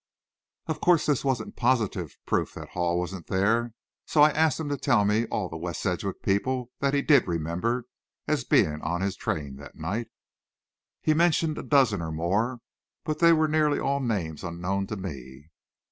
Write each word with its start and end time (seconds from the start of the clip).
Of 0.65 0.81
course 0.81 1.05
this 1.05 1.23
wasn't 1.23 1.55
positive 1.55 2.17
proof 2.25 2.55
that 2.55 2.69
Hall 2.69 2.97
wasn't 2.97 3.27
there, 3.27 3.75
so 4.07 4.23
I 4.23 4.31
asked 4.31 4.59
him 4.59 4.67
to 4.69 4.77
tell 4.79 5.05
me 5.05 5.27
all 5.27 5.47
the 5.47 5.57
West 5.59 5.79
Sedgwick 5.79 6.23
people 6.23 6.71
that 6.79 6.95
he 6.95 7.03
did 7.03 7.27
remember 7.27 7.85
as 8.27 8.43
being 8.43 8.81
on 8.81 9.01
his 9.01 9.15
train 9.15 9.57
that 9.57 9.75
night. 9.75 10.07
He 11.03 11.13
mentioned 11.13 11.59
a 11.59 11.61
dozen 11.61 12.01
or 12.01 12.11
more, 12.11 12.61
but 13.03 13.19
they 13.19 13.31
were 13.31 13.47
nearly 13.47 13.77
all 13.79 13.99
names 13.99 14.43
unknown 14.43 14.87
to 14.87 14.95
me. 14.97 15.51